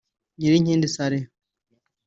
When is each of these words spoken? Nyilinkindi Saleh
Nyilinkindi 0.37 0.87
Saleh 0.89 1.25